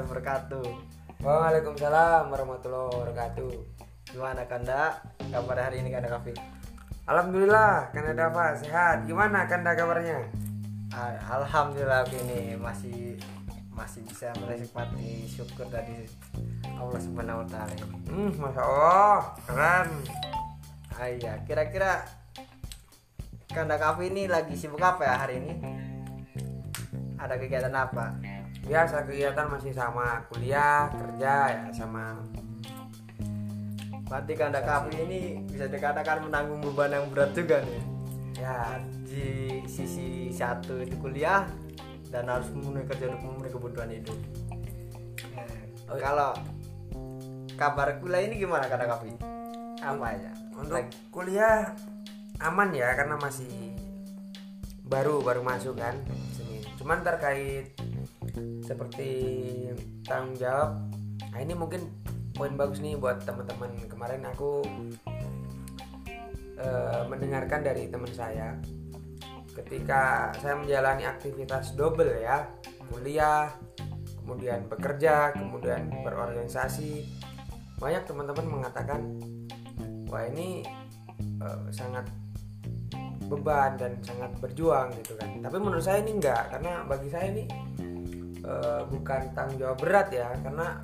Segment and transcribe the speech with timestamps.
[0.00, 0.66] warahmatullahi wabarakatuh.
[1.20, 3.52] Waalaikumsalam warahmatullahi wabarakatuh.
[4.10, 4.96] Gimana Kanda?
[5.28, 6.32] Kabar hari ini Kanda Kafi?
[7.04, 9.04] Alhamdulillah, Kanda Dava sehat.
[9.04, 10.24] Gimana Kanda kabarnya?
[10.96, 13.20] Al- Alhamdulillah ini masih
[13.76, 16.08] masih bisa menikmati syukur dari
[16.64, 17.74] Allah Subhanahu wa taala.
[18.08, 19.88] Hmm, masya Allah, keren.
[20.96, 22.04] Ah, iya, kira-kira
[23.52, 25.52] Kanda Kafi ini lagi sibuk apa ya hari ini?
[27.20, 28.16] Ada kegiatan apa?
[28.70, 32.14] Biasa kegiatan masih sama kuliah, kerja ya sama.
[34.06, 37.82] Berarti Kanda Kafi ini bisa dikatakan menanggung beban yang berat juga nih.
[38.38, 39.26] Ya, Di
[39.66, 41.50] sisi satu itu kuliah
[42.14, 44.18] dan harus memenuhi kerja untuk memenuhi kebutuhan hidup.
[45.90, 46.02] Oh, iya.
[46.06, 46.30] Kalau
[47.54, 49.10] kabar kuliah ini gimana Kanda Kafi?
[49.82, 50.30] Apa aja?
[50.54, 51.72] untuk Lagi- kuliah
[52.38, 53.50] aman ya karena masih
[54.86, 55.98] baru baru masuk kan.
[56.78, 57.74] Cuman terkait
[58.64, 59.10] seperti
[60.06, 60.78] tanggung jawab,
[61.32, 61.90] nah ini mungkin
[62.34, 63.74] poin bagus nih buat teman-teman.
[63.86, 64.64] Kemarin aku
[66.58, 68.56] eh, mendengarkan dari teman saya
[69.50, 72.46] ketika saya menjalani aktivitas double ya,
[72.88, 73.50] kuliah,
[74.22, 77.04] kemudian bekerja, kemudian berorganisasi.
[77.80, 79.00] Banyak teman-teman mengatakan
[80.08, 80.64] wah ini
[81.18, 82.06] eh, sangat
[83.30, 87.46] beban dan sangat berjuang gitu kan tapi menurut saya ini enggak karena bagi saya ini
[88.50, 90.82] eh, bukan tanggung jawab berat ya karena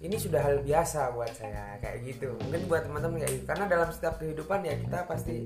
[0.00, 3.88] ini sudah hal biasa buat saya kayak gitu mungkin buat teman-teman kayak gitu karena dalam
[3.92, 5.36] setiap kehidupan ya kita pasti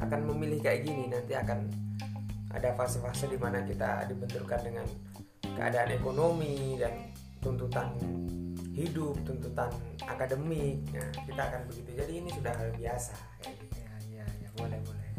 [0.00, 1.68] akan memilih kayak gini nanti akan
[2.54, 4.86] ada fase-fase di mana kita dibenturkan dengan
[5.42, 7.92] keadaan ekonomi dan tuntutan
[8.74, 9.70] hidup, tuntutan
[10.02, 10.82] akademik.
[10.90, 11.90] Nah, kita akan begitu.
[11.94, 13.76] Jadi ini sudah hal biasa kayak gitu.
[13.78, 15.10] Ya, ya, ya, boleh, boleh.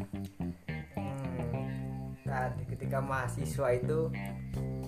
[0.92, 3.98] Hmm, ketika mahasiswa itu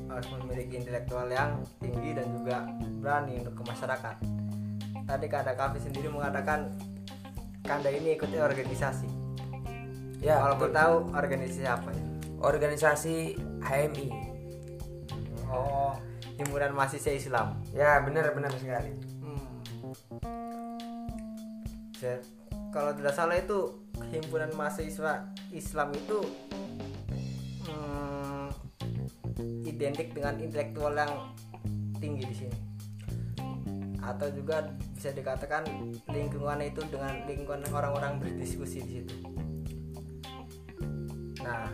[0.09, 2.65] harus memiliki intelektual yang tinggi dan juga
[2.99, 4.17] berani untuk ke masyarakat.
[5.09, 6.73] Tadi Kanda Kafi sendiri mengatakan
[7.65, 9.09] Kanda ini ikuti organisasi.
[10.19, 10.73] Ya, Kalau betul.
[10.73, 12.09] mau tahu organisasi apa ini?
[12.39, 14.09] organisasi HMI.
[15.51, 15.95] Oh,
[16.39, 17.47] himpunan mahasiswa Islam.
[17.75, 18.95] Ya, benar benar sekali.
[19.23, 19.43] Hmm.
[21.99, 22.23] Ya,
[22.71, 23.75] kalau tidak salah itu
[24.15, 26.23] himpunan mahasiswa Islam itu
[29.79, 31.31] identik dengan intelektual yang
[32.03, 32.59] tinggi di sini
[34.03, 34.67] atau juga
[34.97, 35.63] bisa dikatakan
[36.11, 39.15] lingkungan itu dengan lingkungan orang-orang berdiskusi di situ.
[41.45, 41.71] Nah,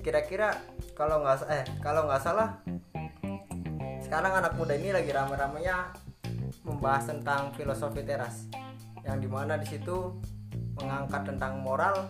[0.00, 0.56] kira-kira
[0.96, 2.62] kalau nggak eh kalau nggak salah
[4.00, 5.92] sekarang anak muda ini lagi rame-ramenya
[6.62, 8.46] membahas tentang filosofi teras
[9.04, 10.14] yang di mana di situ
[10.80, 12.08] mengangkat tentang moral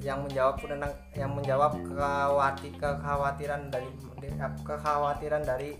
[0.00, 3.88] yang menjawab tentang yang menjawab kekhawati- kekhawatiran dari
[4.64, 5.76] kekhawatiran dari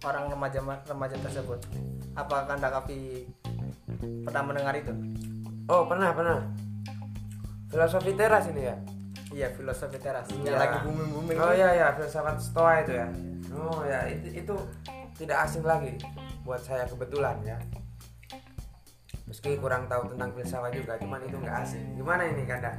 [0.00, 1.58] orang remaja remaja tersebut
[2.14, 3.26] apakah anda kapi
[4.22, 4.94] pernah mendengar itu
[5.66, 6.46] Oh, pernah pernah.
[7.66, 8.76] Filosofi teras ini ya.
[9.34, 10.46] iya filosofi teras Iya.
[10.46, 13.10] yang lagi booming booming Oh iya ya, filsafat Stoa itu ya.
[13.50, 14.54] Oh ya, itu itu
[15.16, 15.98] tidak asing lagi
[16.40, 17.58] buat saya kebetulan ya.
[19.26, 21.84] Meski kurang tahu tentang filsafat juga, cuman itu nggak asing.
[21.98, 22.72] Gimana ini Kanda?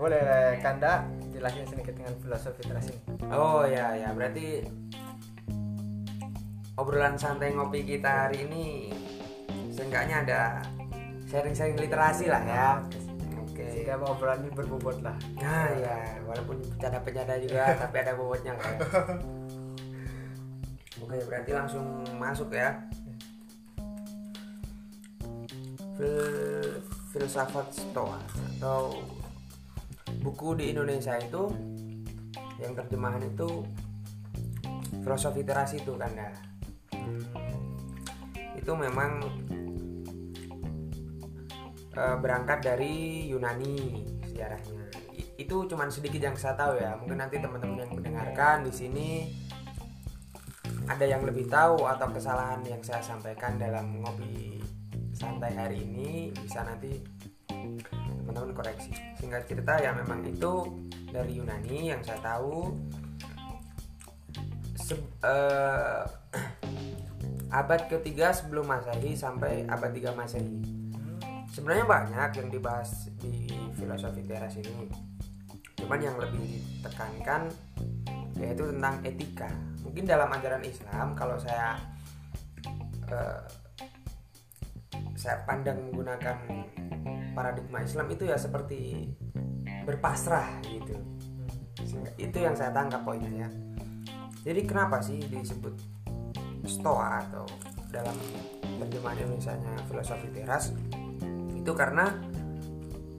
[0.00, 4.64] boleh kanda jelasin sedikit dengan filosofi teras ini Oh ya ya, berarti
[6.80, 8.88] obrolan santai ngopi kita hari ini
[9.68, 10.40] seenggaknya ada
[11.28, 12.68] sharing-sharing literasi lah ya.
[13.44, 13.60] Oke.
[13.68, 18.76] sehingga obrolan ini berbobot lah Nah ya, walaupun bercanda-bercanda juga, tapi ada bobotnya ya.
[21.00, 22.72] Oke, berarti langsung masuk ya.
[27.10, 28.20] Filsafat Stoa
[28.56, 28.94] atau
[30.20, 31.48] buku di Indonesia itu
[32.60, 33.64] yang terjemahan itu
[35.00, 36.30] filosofi teras itu kan ya.
[38.54, 39.24] Itu memang
[41.96, 44.84] eh, berangkat dari Yunani sejarahnya.
[45.16, 47.00] I- Itu cuman sedikit yang saya tahu ya.
[47.00, 49.08] Mungkin nanti teman-teman yang mendengarkan di sini
[50.84, 54.59] ada yang lebih tahu atau kesalahan yang saya sampaikan dalam ngopi
[55.20, 56.96] santai hari ini bisa nanti
[58.24, 58.88] teman-teman koreksi.
[59.20, 60.64] Singkat cerita ya memang itu
[61.12, 62.72] dari Yunani yang saya tahu.
[64.80, 66.02] Se- eh,
[67.60, 70.64] abad ketiga sebelum masehi sampai abad 3 masehi.
[71.52, 73.44] Sebenarnya banyak yang dibahas di
[73.76, 74.88] filosofi teras ini.
[75.76, 76.40] Cuman yang lebih
[76.80, 77.52] ditekankan
[78.40, 79.50] yaitu tentang etika.
[79.84, 81.76] Mungkin dalam ajaran Islam kalau saya
[83.10, 83.59] eh,
[85.20, 86.40] saya pandang menggunakan
[87.36, 89.12] paradigma Islam itu ya seperti
[89.84, 90.96] berpasrah gitu.
[92.16, 93.48] Itu yang saya tangkap poinnya ya.
[94.40, 95.76] Jadi kenapa sih disebut
[96.64, 97.44] stoa atau
[97.92, 98.16] dalam
[98.80, 100.72] terjemahan Indonesia-nya filosofi teras?
[101.52, 102.16] Itu karena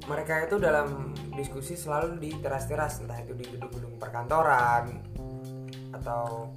[0.09, 4.97] mereka itu dalam diskusi selalu di teras-teras entah itu di gedung-gedung perkantoran
[5.93, 6.49] atau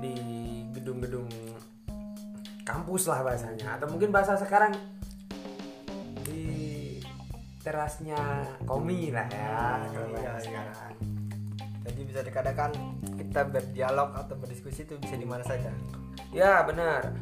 [0.00, 0.16] di
[0.72, 1.28] gedung-gedung
[2.66, 3.78] kampus lah bahasanya.
[3.78, 4.74] Atau mungkin bahasa sekarang
[6.26, 6.98] di
[7.62, 8.18] terasnya
[8.66, 10.42] komi lah ya kalau Iya, bahasa iya.
[10.42, 10.94] sekarang.
[11.86, 12.70] Jadi bisa dikatakan
[13.14, 15.70] kita berdialog atau berdiskusi itu bisa di mana saja.
[16.34, 17.14] Ya benar.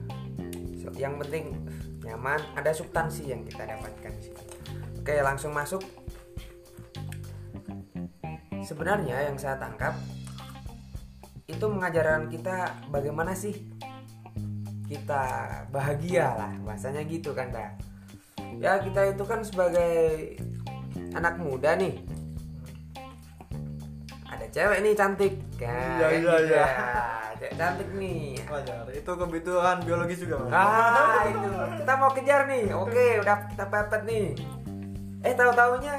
[0.80, 1.52] So, yang penting
[2.00, 4.42] nyaman ada substansi yang kita dapatkan di situ.
[5.04, 5.84] Oke langsung masuk.
[8.64, 9.92] Sebenarnya yang saya tangkap
[11.44, 13.52] itu mengajarkan kita bagaimana sih
[14.94, 15.24] kita
[15.74, 17.74] bahagia lah bahasanya gitu kan dah
[18.62, 19.94] ya kita itu kan sebagai
[21.14, 21.94] anak muda nih.
[24.30, 25.98] Ada cewek nih cantik kan?
[26.02, 26.66] Iya, iya, gitu iya.
[26.66, 26.66] ya.
[27.38, 28.22] cewek cantik nih.
[28.50, 31.48] Wajar itu kebutuhan biologis juga ah itu.
[31.82, 32.74] Kita mau kejar nih.
[32.74, 34.26] Oke udah kita pepet nih.
[35.24, 35.96] Eh tahu taunya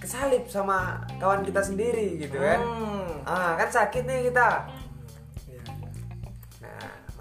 [0.00, 2.60] kesalip sama kawan kita sendiri gitu kan?
[2.64, 3.12] Hmm.
[3.28, 4.64] ah kan sakit nih kita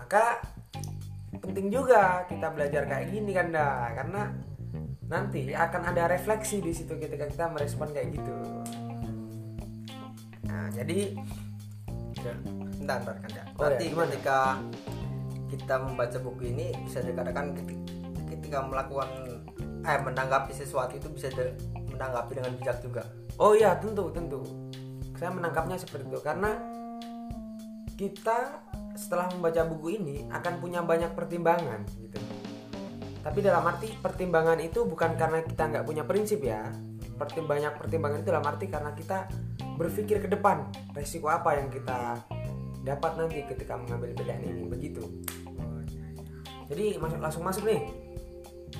[0.07, 0.39] maka
[1.43, 4.31] penting juga kita belajar kayak gini kan dah, karena
[5.11, 8.31] nanti akan ada refleksi di situ ketika kita merespon kayak gitu.
[10.47, 11.11] Nah, jadi.
[12.79, 13.43] Bentar, bentar kan ya.
[13.51, 14.07] Oh, Berarti ya, gimana?
[14.07, 14.39] ketika
[15.51, 17.83] kita membaca buku ini bisa dikatakan keti-
[18.31, 19.11] ketika melakukan
[19.83, 21.59] eh menanggapi sesuatu itu bisa de-
[21.91, 23.03] menanggapi dengan bijak juga.
[23.43, 24.39] oh iya tentu tentu,
[25.19, 26.57] saya menangkapnya seperti itu karena
[27.95, 28.65] kita
[28.97, 32.17] setelah membaca buku ini akan punya banyak pertimbangan gitu.
[33.21, 36.67] Tapi dalam arti pertimbangan itu bukan karena kita nggak punya prinsip ya.
[37.17, 39.29] Pertim- banyak pertimbangan itu dalam arti karena kita
[39.77, 40.65] berpikir ke depan
[40.97, 42.25] resiko apa yang kita
[42.81, 45.03] dapat nanti ketika mengambil pilihan ini begitu.
[46.67, 47.83] Jadi masuk langsung masuk nih.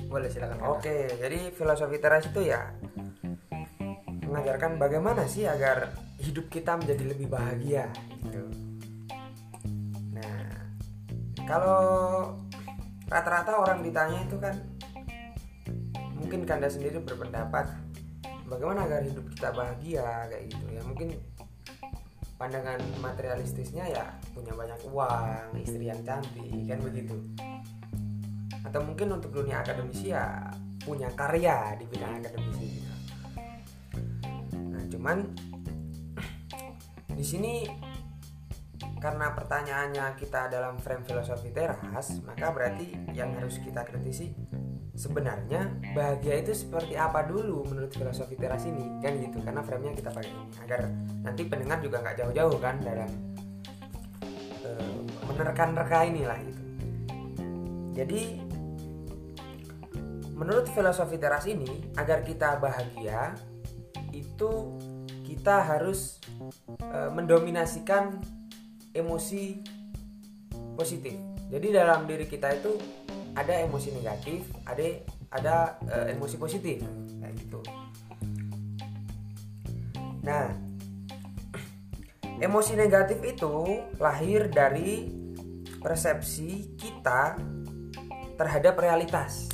[0.08, 0.60] Boleh silakan.
[0.68, 2.72] Oke, jadi filosofi teras itu ya
[4.28, 7.88] mengajarkan bagaimana sih agar hidup kita menjadi lebih bahagia
[8.24, 8.47] gitu.
[11.48, 11.80] Kalau
[13.08, 14.52] rata-rata orang ditanya itu kan
[16.12, 17.72] mungkin Kanda sendiri berpendapat
[18.44, 20.84] bagaimana agar hidup kita bahagia kayak gitu ya.
[20.84, 21.16] Mungkin
[22.36, 24.04] pandangan materialistisnya ya
[24.36, 27.16] punya banyak uang, istri yang cantik kan begitu
[28.68, 30.52] atau mungkin untuk dunia akademisi ya
[30.84, 32.92] punya karya di bidang akademisi gitu.
[34.52, 35.18] Nah, cuman
[37.16, 37.64] di sini
[38.98, 44.34] karena pertanyaannya kita dalam frame filosofi teras, maka berarti yang harus kita kritisi
[44.98, 48.98] sebenarnya bahagia itu seperti apa dulu menurut filosofi teras ini?
[48.98, 50.80] Kan gitu karena framenya kita pakai ini agar
[51.22, 53.10] nanti pendengar juga nggak jauh-jauh kan dalam
[54.66, 54.98] eh,
[55.30, 56.62] menerka-nerka inilah gitu
[57.98, 58.22] jadi
[60.38, 63.34] menurut filosofi teras ini agar kita bahagia
[64.14, 64.78] itu
[65.26, 66.22] kita harus
[66.78, 68.22] eh, mendominasikan
[68.92, 69.62] emosi
[70.78, 71.16] positif.
[71.48, 72.76] Jadi dalam diri kita itu
[73.34, 74.84] ada emosi negatif, ada
[75.28, 75.54] ada
[75.88, 76.80] eh, emosi positif
[77.20, 77.60] kayak gitu.
[80.24, 80.52] Nah,
[82.46, 85.08] emosi negatif itu lahir dari
[85.78, 87.38] persepsi kita
[88.38, 89.50] terhadap realitas.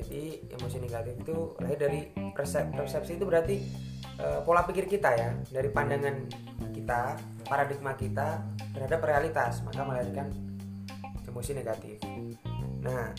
[0.00, 2.00] Jadi emosi negatif itu lahir dari
[2.32, 3.56] persep- persepsi itu berarti
[4.16, 6.16] eh, pola pikir kita ya, dari pandangan
[6.72, 10.30] kita, paradigma kita terhadap realitas, maka melahirkan
[11.26, 11.98] emosi negatif.
[12.86, 13.10] Nah,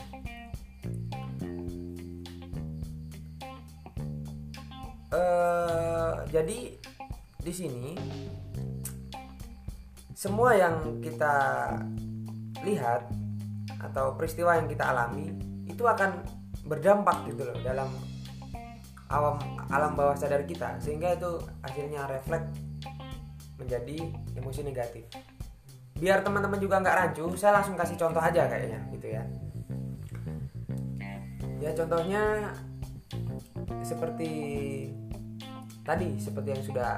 [5.11, 6.59] eh, jadi
[7.43, 7.91] di sini
[10.15, 11.67] semua yang kita
[12.63, 13.11] lihat
[13.81, 15.33] atau peristiwa yang kita alami
[15.67, 16.21] itu akan
[16.69, 17.89] berdampak gitu loh dalam
[19.09, 19.41] awam
[19.73, 22.70] alam bawah sadar kita sehingga itu akhirnya refleks
[23.61, 23.97] menjadi
[24.33, 25.05] emosi negatif.
[26.01, 29.23] Biar teman-teman juga nggak rancu saya langsung kasih contoh aja kayaknya gitu ya.
[31.61, 32.49] Ya contohnya
[33.85, 34.31] seperti
[35.85, 36.91] tadi seperti yang sudah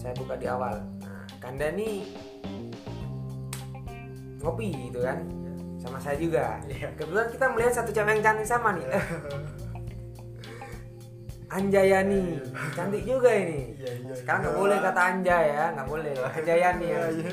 [0.00, 0.80] saya buka di awal.
[1.04, 2.08] Nah kanda nih
[4.40, 5.20] ngopi gitu kan
[5.78, 6.56] sama saya juga.
[6.66, 6.88] Iya.
[6.96, 8.86] kebetulan kita melihat satu cewek yang cantik sama nih.
[8.88, 9.06] Eh,
[11.48, 12.36] Anjayani.
[12.76, 13.72] Cantik juga ini.
[13.80, 14.60] Iya, iya, sekarang nggak iya.
[14.60, 16.12] boleh kata Anjay ya nggak boleh.
[16.20, 16.98] Anjayani ya.
[16.98, 17.30] Iya, iya.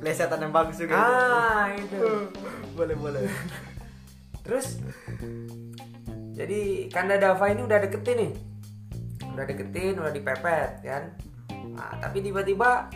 [0.00, 0.96] Lesetan yang bagus juga.
[0.96, 2.30] ah itu.
[2.78, 3.22] Boleh boleh.
[4.40, 4.80] terus
[6.32, 8.32] jadi Kanda Dava ini udah deketin nih.
[9.36, 11.04] Udah deketin udah dipepet kan?
[11.76, 12.88] Nah, tapi tiba-tiba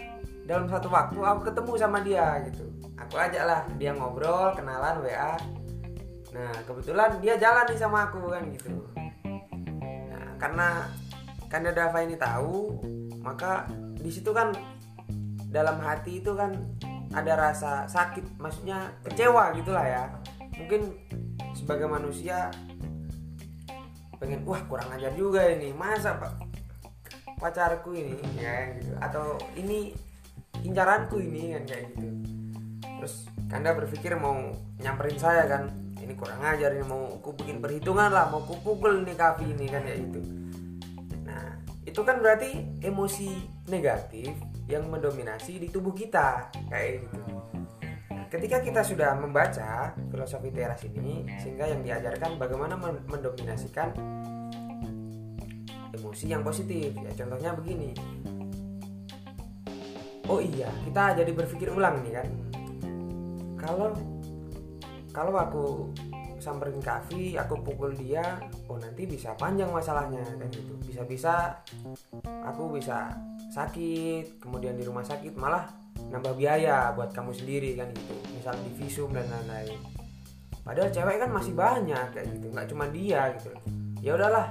[0.48, 2.64] dalam satu waktu aku ketemu sama dia gitu.
[2.94, 5.36] Aku ajak lah dia ngobrol kenalan wa
[6.34, 8.74] nah kebetulan dia jalan nih sama aku kan gitu
[10.36, 10.88] karena
[11.48, 12.82] karena Dava ini tahu
[13.22, 14.52] maka di situ kan
[15.48, 16.50] dalam hati itu kan
[17.14, 20.04] ada rasa sakit maksudnya kecewa gitulah ya.
[20.58, 20.94] Mungkin
[21.54, 22.50] sebagai manusia
[24.18, 26.32] pengen wah kurang ajar juga ini masa pak
[27.38, 28.92] pacarku ini ya gitu.
[28.98, 29.94] Atau ini
[30.66, 32.08] incaranku ini kan kayak gitu.
[32.98, 33.14] Terus
[33.54, 34.34] Kanda berpikir mau
[34.80, 39.02] nyamperin saya kan ini kurang ajar ini mau aku bikin perhitungan lah mau ku pukul
[39.02, 40.20] nih kafi ini kan kayak gitu.
[41.24, 41.58] Nah
[41.88, 43.30] itu kan berarti emosi
[43.72, 44.36] negatif
[44.68, 47.20] yang mendominasi di tubuh kita kayak gitu.
[48.28, 52.74] Ketika kita sudah membaca filosofi teras ini sehingga yang diajarkan bagaimana
[53.06, 53.94] mendominasikan
[55.94, 56.92] emosi yang positif.
[56.98, 57.94] Ya contohnya begini.
[60.26, 62.26] Oh iya kita jadi berpikir ulang nih kan.
[63.60, 64.13] Kalau
[65.14, 65.94] kalau aku
[66.42, 68.20] samperin kafi aku pukul dia
[68.66, 70.74] oh nanti bisa panjang masalahnya kan gitu.
[70.82, 71.62] Bisa-bisa
[72.42, 73.14] aku bisa
[73.54, 75.70] sakit kemudian di rumah sakit malah
[76.10, 78.14] nambah biaya buat kamu sendiri kan gitu.
[78.34, 79.78] Misal di visum dan lain-lain.
[80.66, 82.46] Padahal cewek kan masih banyak kayak gitu.
[82.50, 83.50] Nggak cuma dia gitu.
[84.02, 84.50] Ya udahlah.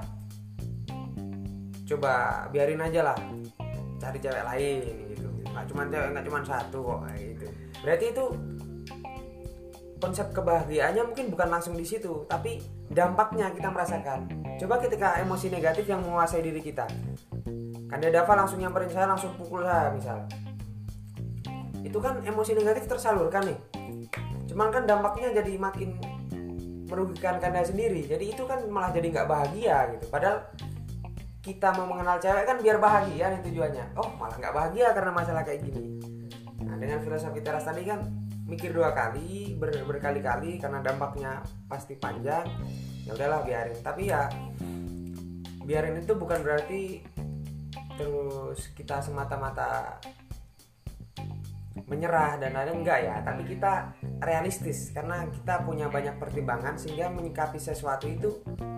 [1.84, 2.13] Coba
[2.50, 3.17] biarin aja lah.
[4.00, 5.27] Cari cewek lain gitu.
[5.51, 7.48] Nggak cuma cewek nggak cuma satu kok kayak gitu.
[7.84, 8.25] Berarti itu
[10.03, 12.60] konsep kebahagiaannya mungkin bukan langsung di situ tapi
[12.91, 14.27] dampaknya kita merasakan.
[14.60, 16.83] Coba ketika emosi negatif yang menguasai diri kita.
[17.88, 20.27] Kanda Dava langsung nyamperin saya langsung pukul saya misal.
[21.79, 23.60] Itu kan emosi negatif tersalurkan nih.
[24.51, 25.95] Cuman kan dampaknya jadi makin
[26.91, 28.03] merugikan Kanda sendiri.
[28.03, 30.05] Jadi itu kan malah jadi nggak bahagia gitu.
[30.12, 30.43] Padahal
[31.43, 33.86] kita mau mengenal cewek kan biar bahagia nih tujuannya.
[33.95, 35.95] Oh malah nggak bahagia karena masalah kayak gini.
[36.60, 38.23] Nah dengan filosofi teras tadi kan
[38.53, 42.45] mikir dua kali ber berkali-kali karena dampaknya pasti panjang.
[43.03, 43.77] Ya udahlah biarin.
[43.81, 44.29] Tapi ya
[45.65, 47.01] biarin itu bukan berarti
[47.98, 50.01] terus kita semata-mata
[51.83, 53.91] menyerah dan lain enggak ya tapi kita
[54.22, 54.93] realistis.
[54.93, 58.29] Karena kita punya banyak pertimbangan sehingga menyikapi sesuatu itu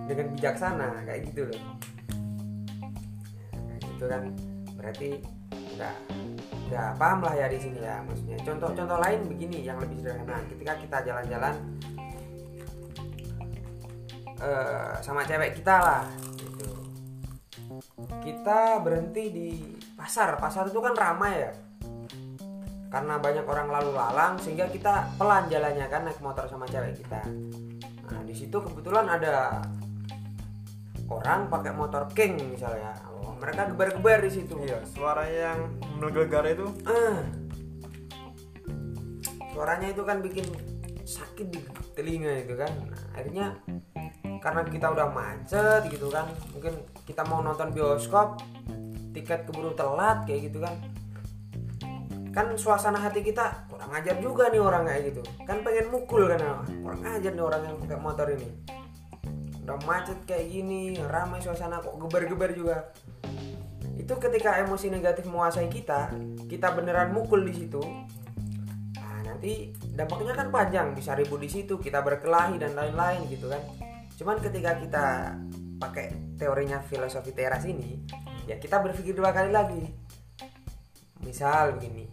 [0.08, 1.62] dengan bijaksana kayak gitu loh.
[3.52, 4.24] Nah, itu kan.
[4.76, 5.10] Berarti
[5.76, 5.96] udah
[6.76, 8.36] udah paham lah ya di sini ya maksudnya.
[8.44, 10.44] Contoh-contoh lain begini yang lebih sederhana.
[10.52, 11.56] Ketika kita jalan-jalan
[14.44, 16.04] uh, sama cewek kita lah
[18.20, 19.50] kita berhenti di
[19.96, 20.36] pasar.
[20.36, 21.52] Pasar itu kan ramai ya.
[22.92, 27.24] Karena banyak orang lalu lalang sehingga kita pelan jalannya kan naik motor sama cewek kita.
[28.12, 29.64] Nah di situ kebetulan ada
[31.08, 34.56] orang pakai motor king misalnya mereka gebar-gebar di situ.
[34.64, 36.68] Iya suara yang menggelegar itu.
[36.88, 37.24] Ah.
[39.56, 40.48] Suaranya itu kan bikin
[41.06, 41.60] sakit di
[41.96, 42.72] telinga itu kan.
[42.92, 43.56] Nah, akhirnya
[44.44, 46.74] karena kita udah macet gitu kan mungkin
[47.08, 48.42] kita mau nonton bioskop
[49.16, 50.76] tiket keburu telat kayak gitu kan.
[52.36, 55.22] Kan suasana hati kita kurang ajar juga nih orang kayak gitu.
[55.48, 58.50] Kan pengen mukul kan kurang ajar nih orang yang pakai motor ini.
[59.66, 62.92] Udah macet kayak gini ramai suasana kok geber-geber juga
[63.96, 66.12] itu ketika emosi negatif menguasai kita
[66.52, 67.82] kita beneran mukul di situ
[69.00, 70.88] nah nanti dampaknya kan panjang.
[70.92, 73.64] Bisa ribut di situ kita berkelahi dan lain-lain gitu kan.
[74.20, 75.06] Cuman ketika kita
[75.80, 78.00] pakai teorinya filosofi teras ini
[78.48, 79.82] ya kita berpikir dua kali lagi.
[81.24, 82.12] Misal begini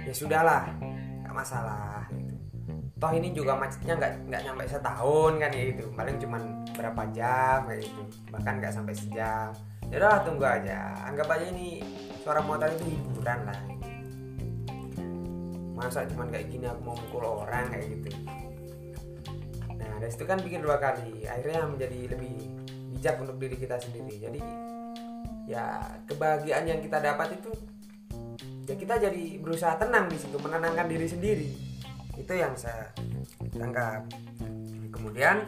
[0.00, 0.70] ya sudahlah
[1.26, 2.34] nggak masalah gitu.
[3.00, 7.58] toh ini juga macetnya nggak nggak nyampe setahun kan ya itu paling cuman berapa jam
[7.68, 8.02] kayak gitu.
[8.30, 9.50] Bahkan nggak sampai sejam
[9.90, 10.94] ya udah tunggu aja.
[11.06, 11.82] Anggap aja ini
[12.22, 13.60] suara motor itu hiburan lah.
[15.74, 18.08] Masa cuman kayak gini aku mau mukul orang kayak gitu?
[20.00, 21.28] Dari situ kan bikin dua kali.
[21.28, 22.32] Akhirnya menjadi lebih
[22.96, 24.16] bijak untuk diri kita sendiri.
[24.16, 24.40] Jadi
[25.44, 27.50] ya kebahagiaan yang kita dapat itu
[28.64, 31.50] ya kita jadi berusaha tenang di situ menenangkan diri sendiri.
[32.16, 32.94] Itu yang saya
[33.52, 34.08] tangkap.
[34.88, 35.44] Kemudian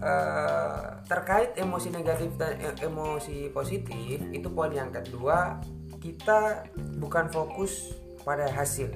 [0.00, 5.60] eh, terkait emosi negatif dan e, emosi positif itu poin yang kedua
[6.00, 6.64] kita
[6.96, 7.92] bukan fokus
[8.24, 8.88] pada hasil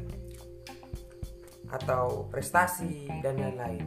[1.69, 3.85] atau prestasi dan lain-lain.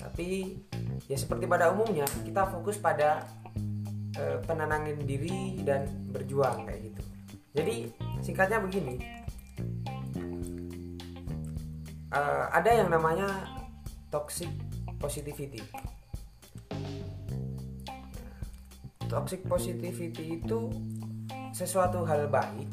[0.00, 0.56] Tapi
[1.06, 3.28] ya seperti pada umumnya kita fokus pada
[4.16, 7.02] e, penenangin diri dan berjuang kayak gitu.
[7.54, 7.74] Jadi
[8.24, 8.98] singkatnya begini,
[12.08, 13.28] e, ada yang namanya
[14.08, 14.48] toxic
[15.00, 15.62] positivity.
[19.08, 20.68] toxic positivity itu
[21.56, 22.68] sesuatu hal baik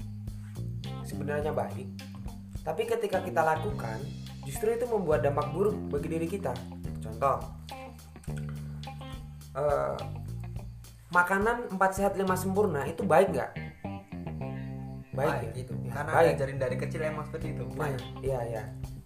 [1.08, 1.88] sebenarnya baik
[2.62, 3.98] tapi ketika kita lakukan
[4.44, 6.52] justru itu membuat dampak buruk bagi diri kita
[7.00, 7.40] contoh
[9.56, 9.96] eh,
[11.10, 13.52] makanan 4 sehat 5 sempurna itu baik nggak
[15.16, 15.64] baik, baik ya?
[15.64, 18.64] Ya, karena baik ngajarin dari kecil emang seperti itu Nah, iya iya.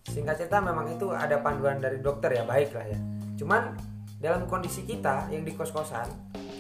[0.08, 3.00] Singkat cerita memang itu ada panduan dari dokter ya, baik lah ya.
[3.36, 3.75] Cuman
[4.20, 6.08] dalam kondisi kita yang di kos-kosan,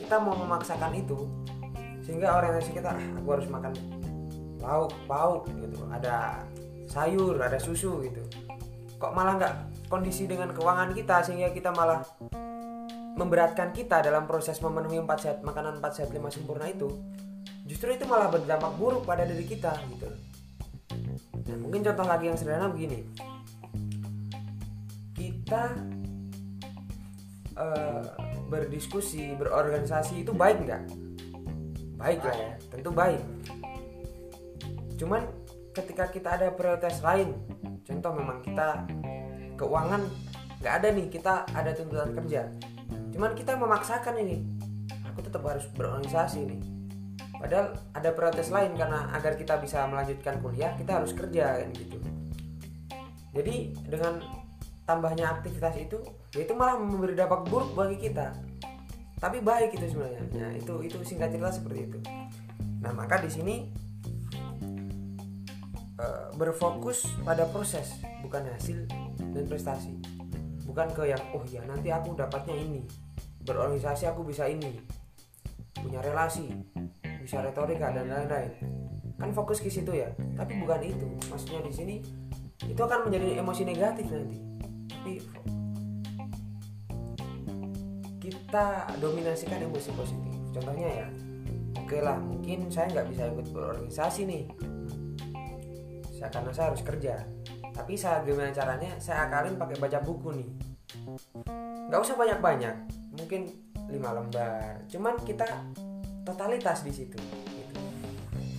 [0.03, 1.27] kita mau memaksakan itu
[2.03, 3.71] sehingga orientasi kita ah, aku harus makan
[4.59, 6.43] lauk pauk gitu, ada
[6.89, 8.23] sayur, ada susu gitu.
[8.99, 9.55] Kok malah nggak
[9.87, 12.03] kondisi dengan keuangan kita sehingga kita malah
[13.19, 16.87] memberatkan kita dalam proses memenuhi empat sehat makanan 4 sehat 5 sempurna itu
[17.67, 20.09] justru itu malah berdampak buruk pada diri kita gitu.
[21.49, 23.05] Nah, mungkin contoh lagi yang sederhana begini.
[25.49, 25.65] Kita
[27.57, 28.05] eh,
[28.53, 30.83] berdiskusi, berorganisasi itu baik nggak?
[31.97, 33.17] Baik lah ya, tentu baik.
[35.01, 35.25] Cuman
[35.73, 37.33] ketika kita ada prioritas lain,
[37.81, 38.85] contoh memang kita
[39.57, 40.05] keuangan
[40.61, 42.45] nggak ada nih, kita ada tuntutan kerja.
[43.09, 44.45] Cuman kita memaksakan ini,
[45.01, 46.61] aku tetap harus berorganisasi nih.
[47.41, 51.97] Padahal ada prioritas lain karena agar kita bisa melanjutkan kuliah kita harus kerja kan gitu.
[53.33, 54.38] Jadi dengan
[54.89, 56.01] tambahnya aktivitas itu,
[56.33, 58.33] ya itu malah memberi dampak buruk bagi kita.
[59.21, 60.25] Tapi baik itu sebenarnya.
[60.33, 61.99] Nah, itu itu singkat cerita seperti itu.
[62.81, 63.69] Nah maka di sini
[66.01, 69.93] eh, berfokus pada proses bukan hasil dan prestasi.
[70.65, 72.81] Bukan ke yang oh ya nanti aku dapatnya ini
[73.45, 74.77] berorganisasi aku bisa ini
[75.73, 76.51] punya relasi
[77.23, 78.51] bisa retorika dan lain-lain
[79.15, 81.95] kan fokus ke situ ya tapi bukan itu maksudnya di sini
[82.67, 84.48] itu akan menjadi emosi negatif nanti
[85.17, 85.25] tapi
[88.21, 90.33] kita dominasikan emosi positif.
[90.53, 91.07] Contohnya ya
[91.81, 94.43] oke lah mungkin saya nggak bisa ikut berorganisasi nih.
[96.13, 97.25] Saya karena saya harus kerja.
[97.73, 98.91] Tapi saya gimana caranya?
[99.01, 100.49] Saya akalin pakai baca buku nih.
[101.89, 102.75] Nggak usah banyak-banyak.
[103.17, 103.41] Mungkin
[103.89, 104.85] lima lembar.
[104.91, 105.47] Cuman kita
[106.21, 107.81] totalitas di situ gitu.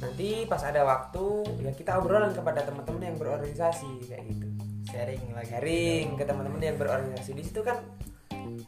[0.03, 4.50] nanti pas ada waktu ya kita obrolan kepada teman-teman yang berorganisasi kayak gitu
[4.91, 5.55] sharing lagi.
[5.55, 7.33] Sharing ke teman-teman yang berorganisasi.
[7.33, 7.79] Di situ kan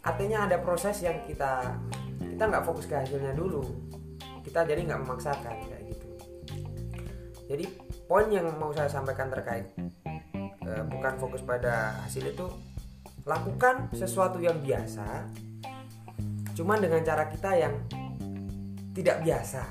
[0.06, 1.76] artinya ada proses yang kita
[2.22, 3.62] kita nggak fokus ke hasilnya dulu.
[4.46, 6.08] Kita jadi nggak memaksakan kayak gitu.
[7.50, 7.64] Jadi
[8.06, 9.66] poin yang mau saya sampaikan terkait
[10.62, 12.46] eh, bukan fokus pada hasil itu
[13.22, 15.30] lakukan sesuatu yang biasa
[16.52, 17.74] cuman dengan cara kita yang
[18.92, 19.62] tidak biasa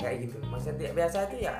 [0.00, 0.40] kayak gitu.
[0.48, 1.56] Maksudnya tidak biasa itu ya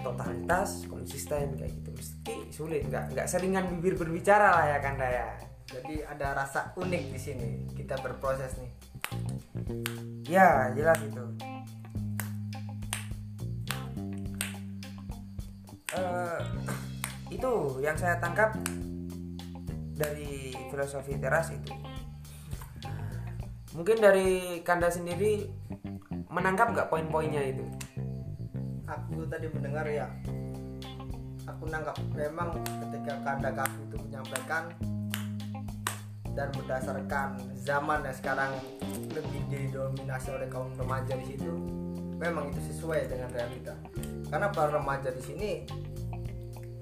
[0.00, 1.90] totalitas konsisten kayak gitu.
[1.94, 5.28] Mesti sulit nggak nggak seringan bibir berbicara lah ya kan ya.
[5.70, 7.50] Jadi ada rasa unik di sini.
[7.76, 8.72] Kita berproses nih.
[10.26, 11.24] Ya jelas itu.
[15.90, 16.40] Eh,
[17.30, 18.54] itu yang saya tangkap
[19.94, 21.70] dari filosofi teras itu.
[23.74, 25.46] Mungkin dari kanda sendiri
[26.30, 27.66] menangkap nggak poin-poinnya itu
[28.90, 30.10] aku tadi mendengar ya
[31.46, 34.64] aku nangkap memang ketika kanda kafu itu menyampaikan
[36.34, 38.50] dan berdasarkan zaman yang sekarang
[39.10, 41.50] lebih didominasi oleh kaum remaja di situ
[42.20, 43.74] memang itu sesuai dengan realita.
[44.28, 45.50] Karena para remaja di sini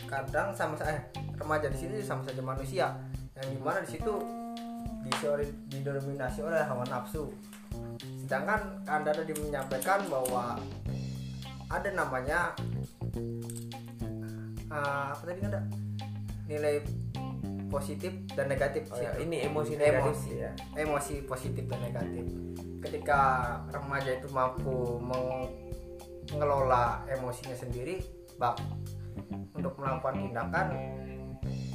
[0.04, 0.98] kadang sama saya
[1.38, 2.86] remaja di sini sama saja manusia
[3.38, 4.14] yang di mana di situ
[5.70, 7.32] didominasi oleh hawa nafsu.
[8.20, 10.60] Sedangkan anda tadi menyampaikan bahwa
[11.68, 12.56] ada namanya
[14.72, 15.60] ah, apa tadi ada
[16.48, 16.80] nilai
[17.68, 20.32] positif dan negatif Oh ya, ini emosi negatif Emosi.
[20.40, 20.50] ya.
[20.80, 22.24] emosi positif dan negatif.
[22.80, 23.20] Ketika
[23.68, 24.96] remaja itu mampu
[26.32, 28.00] mengelola emosinya sendiri
[28.40, 28.56] bak
[29.52, 30.66] untuk melakukan tindakan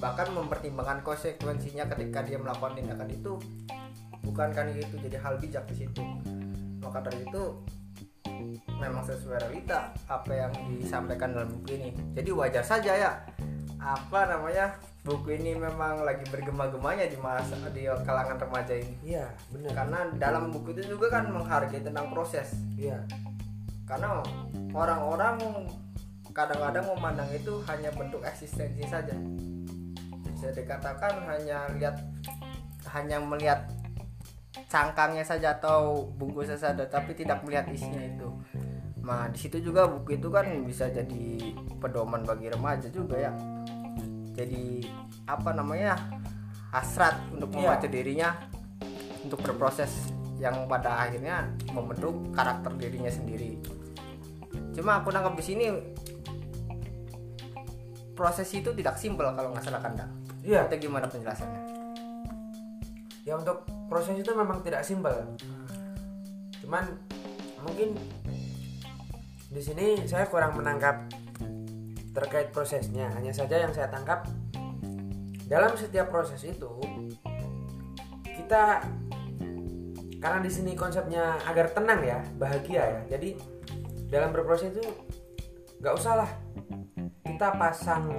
[0.01, 3.39] bahkan mempertimbangkan konsekuensinya ketika dia melakukan tindakan itu
[4.25, 6.01] bukankah itu jadi hal bijak di situ.
[6.81, 7.43] Maka dari itu
[8.83, 11.89] memang sesuai realita apa yang disampaikan dalam buku ini.
[12.11, 13.11] Jadi wajar saja ya.
[13.79, 14.75] Apa namanya?
[15.03, 18.95] Buku ini memang lagi bergema-gemanya di masa di kalangan remaja ini.
[19.03, 19.71] Iya benar.
[19.75, 22.55] Karena dalam buku itu juga kan menghargai tentang proses.
[22.79, 23.03] Iya.
[23.83, 24.23] Karena
[24.71, 25.67] orang-orang
[26.31, 29.15] kadang-kadang memandang itu hanya bentuk eksistensi saja.
[30.31, 31.99] Bisa dikatakan hanya lihat
[32.95, 33.67] hanya melihat
[34.73, 38.29] cangkangnya saja atau bungkusnya saja tapi tidak melihat isinya itu
[39.03, 43.31] nah di situ juga buku itu kan bisa jadi pedoman bagi remaja juga ya.
[44.33, 44.87] Jadi
[45.27, 45.99] apa namanya
[46.71, 47.57] hasrat untuk Iya.
[47.75, 48.29] membaca dirinya
[49.21, 53.59] untuk berproses yang pada akhirnya membentuk karakter dirinya sendiri.
[54.73, 55.65] Cuma aku nangkap di sini
[58.13, 60.05] proses itu tidak simpel kalau nggak salah kanda.
[60.43, 60.67] Iya.
[60.71, 61.61] itu gimana penjelasannya?
[63.23, 65.13] Ya untuk proses itu memang tidak simpel.
[66.59, 66.83] Cuman
[67.63, 67.95] mungkin
[69.53, 71.05] di sini saya kurang menangkap
[72.09, 74.25] terkait prosesnya hanya saja yang saya tangkap
[75.45, 76.73] dalam setiap proses itu
[78.25, 78.81] kita
[80.17, 83.37] karena di sini konsepnya agar tenang ya bahagia ya jadi
[84.09, 84.81] dalam berproses itu
[85.77, 86.31] nggak usah lah
[87.21, 88.09] kita pasang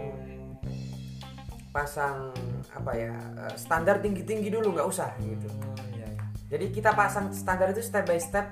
[1.74, 2.30] pasang
[2.70, 5.50] apa ya eh, standar tinggi tinggi dulu nggak usah gitu
[5.98, 6.24] iya, iya.
[6.46, 8.46] jadi kita pasang standar itu step by step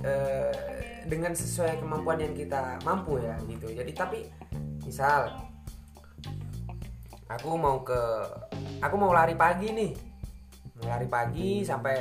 [0.00, 0.71] eh,
[1.06, 3.70] dengan sesuai kemampuan yang kita mampu ya gitu.
[3.70, 4.26] Jadi tapi
[4.84, 5.30] misal
[7.26, 8.00] aku mau ke
[8.82, 9.92] aku mau lari pagi nih.
[10.80, 11.96] Mau lari pagi sampai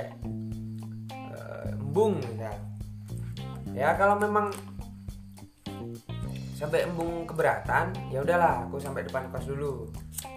[1.13, 2.17] eh, embung.
[3.71, 4.51] Ya kalau memang
[6.61, 9.89] sampai embung keberatan ya udahlah aku sampai depan kos dulu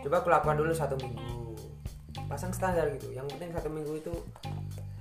[0.09, 1.53] coba aku lakukan dulu satu minggu
[2.24, 4.14] pasang standar gitu yang penting satu minggu itu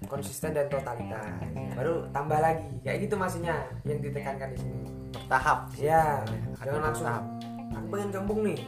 [0.07, 1.25] konsisten dan totalitas.
[1.73, 2.67] Baru tambah lagi.
[2.83, 3.55] Kayak gitu maksudnya
[3.87, 4.81] yang ditekankan di sini.
[5.13, 5.59] Bertahap.
[5.77, 6.21] Ya
[6.61, 7.25] jangan langsung bertahap.
[7.73, 8.59] aku pengen kembung nih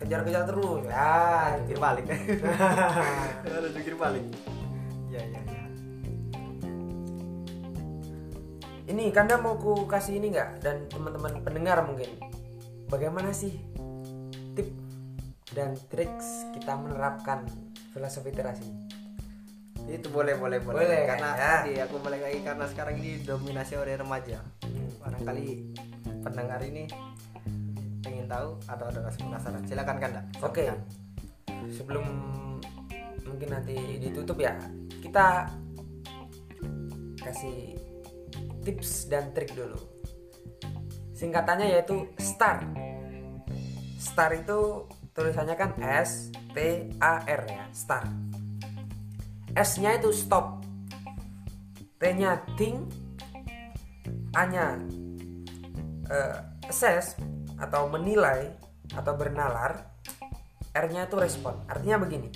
[0.00, 0.82] kejar-kejar terus.
[0.88, 1.12] Ya
[1.60, 2.04] jungkir balik.
[3.44, 4.24] Ada jungkir balik.
[5.12, 5.64] Ya ya ya.
[8.84, 10.64] Ini kanda mau ku kasih ini nggak?
[10.64, 12.08] Dan teman-teman pendengar mungkin.
[12.88, 13.56] Bagaimana sih
[14.54, 14.70] tip
[15.54, 17.46] dan triks kita menerapkan
[17.94, 18.83] filosofi teras ini
[19.84, 21.52] itu boleh boleh boleh, Boleh, karena ya.
[21.60, 24.40] tadi aku balik lagi karena sekarang ini dominasi oleh remaja
[25.04, 25.46] barangkali
[26.24, 26.88] pendengar ini
[28.00, 30.68] pengen tahu atau ada rasa penasaran silakan kanda Oke.
[31.72, 32.04] Sebelum
[33.24, 34.52] mungkin nanti ditutup ya,
[35.00, 35.48] kita
[37.24, 37.72] kasih
[38.60, 39.80] tips dan trik dulu.
[41.16, 42.68] Singkatannya yaitu STAR.
[43.96, 44.84] STAR itu
[45.16, 48.04] tulisannya kan S T A R ya, STAR.
[49.54, 50.66] S-nya itu stop.
[52.02, 52.90] T-nya think,
[54.34, 54.82] A-nya
[56.10, 57.14] eh, assess
[57.56, 58.50] atau menilai
[58.92, 59.94] atau bernalar
[60.74, 61.54] R-nya itu respon.
[61.70, 62.28] Artinya begini.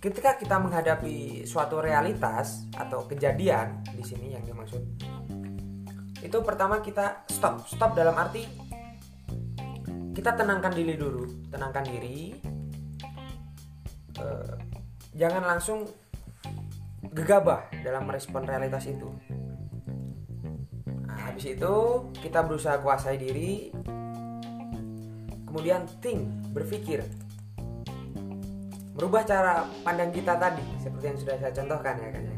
[0.00, 4.80] Ketika kita menghadapi suatu realitas atau kejadian di sini yang dimaksud
[6.20, 7.64] itu pertama kita stop.
[7.68, 8.44] Stop dalam arti
[10.10, 12.34] kita tenangkan diri dulu, tenangkan diri.
[14.20, 14.54] Eh,
[15.16, 15.86] jangan langsung
[17.08, 19.08] gegabah dalam merespon realitas itu.
[21.08, 21.74] Nah, habis itu
[22.20, 23.72] kita berusaha kuasai diri,
[25.48, 27.02] kemudian think berpikir
[28.94, 32.36] merubah cara pandang kita tadi seperti yang sudah saya contohkan ya kan ya.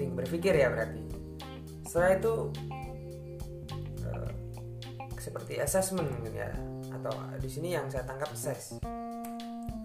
[0.00, 1.02] Think berpikir ya berarti.
[1.84, 2.34] Setelah itu
[4.08, 4.30] eh,
[5.20, 6.50] seperti assessment mungkin ya
[6.98, 8.80] atau di sini yang saya tangkap assess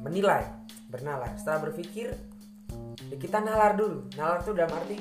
[0.01, 0.47] menilai
[0.89, 2.15] bernalar setelah berpikir
[3.11, 4.07] ya kita nalar dulu.
[4.15, 4.97] Nalar itu dalam arti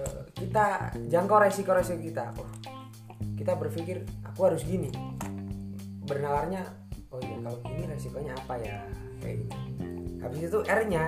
[0.00, 2.24] eh, kita jangkau resiko-resiko kita.
[2.38, 2.64] Oh
[3.34, 4.88] kita berpikir aku harus gini.
[6.04, 6.64] Bernalarnya
[7.10, 8.76] oh iya kalau gini resikonya apa ya?
[9.20, 9.56] Kayak gitu.
[10.24, 11.04] Habis itu R nya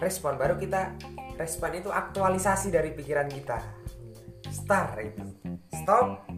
[0.00, 0.40] respon.
[0.40, 0.96] Baru kita
[1.36, 3.60] respon itu aktualisasi dari pikiran kita.
[4.52, 5.24] Star itu
[5.72, 6.28] stop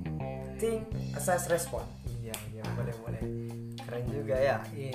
[0.58, 1.84] think assess respon.
[2.22, 3.22] Iya iya boleh boleh.
[3.84, 4.56] Keren juga ya.
[4.72, 4.90] Ini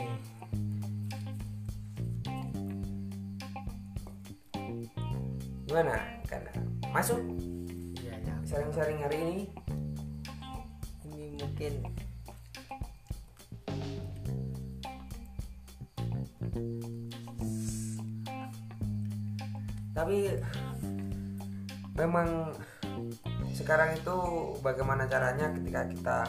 [5.70, 6.42] gimana kan
[6.90, 7.22] masuk?
[8.02, 8.36] Iya iya.
[8.42, 9.38] Sharing-sharing hari ini?
[11.06, 11.74] Ini mungkin
[19.94, 20.32] tapi
[21.94, 22.50] memang
[23.54, 24.18] sekarang itu
[24.66, 26.20] bagaimana caranya ketika kita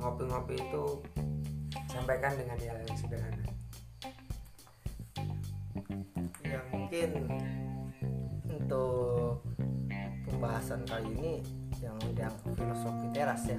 [0.00, 0.84] ngopi-ngopi itu
[1.92, 3.44] sampaikan dengan hal yang sederhana?
[6.40, 7.10] Ya mungkin
[8.68, 9.40] untuk
[10.28, 11.32] pembahasan kali ini
[11.80, 13.56] yang yang filosofi teras ya.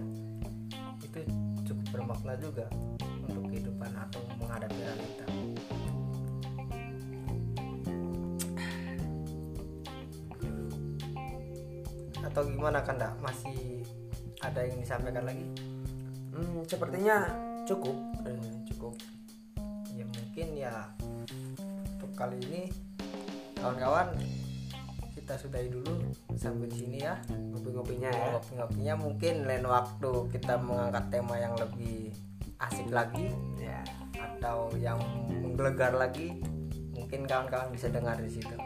[1.01, 1.25] Itu
[1.65, 2.69] cukup bermakna juga
[3.25, 5.25] untuk kehidupan atau menghadapi realita
[12.29, 13.09] atau gimana kanda?
[13.25, 13.81] Masih
[14.45, 15.49] ada yang disampaikan lagi?
[16.37, 17.33] Hmm, sepertinya
[17.65, 17.97] cukup.
[18.29, 18.37] Eh,
[18.69, 18.93] cukup.
[19.89, 20.73] Ya mungkin ya
[21.97, 22.69] untuk kali ini
[23.57, 24.13] kawan-kawan
[25.29, 25.93] kita sudahi dulu
[26.41, 28.33] sampai sini ya ngopi-ngopinya ya.
[28.33, 32.09] Ngopi-ngopinya mungkin lain waktu kita mengangkat tema yang lebih
[32.57, 33.29] asik lagi
[33.61, 33.85] ya
[34.17, 34.97] atau yang
[35.29, 36.41] menggelegar lagi
[36.97, 38.57] mungkin kawan-kawan bisa dengar di situ.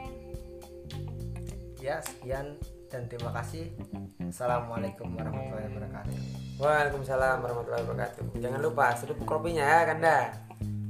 [1.83, 2.55] Ya sekian
[2.87, 3.75] dan terima kasih.
[4.23, 6.15] Assalamualaikum warahmatullahi wabarakatuh.
[6.63, 8.39] Waalaikumsalam warahmatullahi wabarakatuh.
[8.39, 10.31] Jangan lupa sedup kopinya ya Kanda.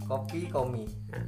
[0.05, 0.85] kopi komi.
[1.09, 1.23] Nah,